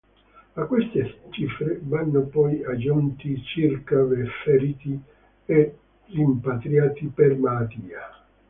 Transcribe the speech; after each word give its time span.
A 0.55 0.63
queste 0.65 1.17
cifre 1.31 1.79
vanno 1.83 2.21
poi 2.21 2.63
aggiunti 2.63 3.39
circa 3.43 4.03
feriti 4.43 4.99
e 5.45 5.75
rimpatriati 6.07 7.11
per 7.13 7.35
malattia. 7.37 8.01